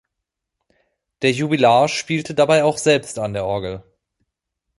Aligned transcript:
Der 1.21 1.29
Jubilar 1.31 1.87
spielte 1.87 2.33
dabei 2.33 2.63
auch 2.63 2.79
selbst 2.79 3.19
an 3.19 3.33
der 3.33 3.45
Orgel. 3.45 3.83